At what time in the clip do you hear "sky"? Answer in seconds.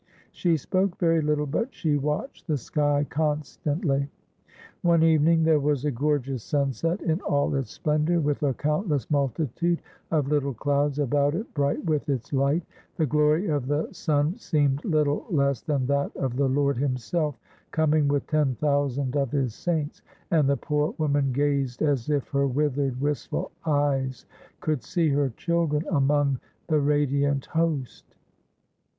2.57-3.05